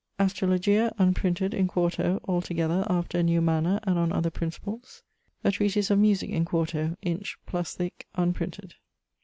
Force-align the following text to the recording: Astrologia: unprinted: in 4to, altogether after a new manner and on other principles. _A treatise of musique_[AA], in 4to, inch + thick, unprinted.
Astrologia: 0.19 0.91
unprinted: 0.97 1.53
in 1.53 1.67
4to, 1.67 2.19
altogether 2.27 2.87
after 2.89 3.19
a 3.19 3.21
new 3.21 3.39
manner 3.39 3.79
and 3.83 3.99
on 3.99 4.11
other 4.11 4.31
principles. 4.31 5.03
_A 5.45 5.51
treatise 5.53 5.91
of 5.91 5.99
musique_[AA], 5.99 6.31
in 6.33 6.43
4to, 6.45 6.97
inch 7.03 7.37
+ 7.53 7.63
thick, 7.77 8.07
unprinted. 8.15 8.73